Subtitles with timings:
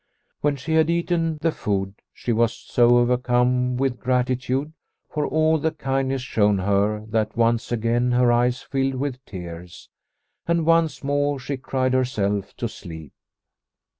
[0.39, 4.73] When she had eaten the food, she was so overcome with gratitude
[5.07, 9.89] for all the kindness shown her that once again her eyes filled with tears,
[10.47, 13.13] and once more she cried herself to sleep.